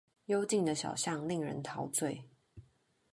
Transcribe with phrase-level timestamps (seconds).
[0.25, 2.23] 幽靜的小巷令人陶醉